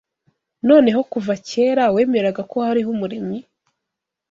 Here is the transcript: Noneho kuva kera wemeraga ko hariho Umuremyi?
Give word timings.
Noneho 0.69 1.01
kuva 1.11 1.33
kera 1.47 1.83
wemeraga 1.95 2.41
ko 2.51 2.57
hariho 2.67 2.89
Umuremyi? 2.95 3.39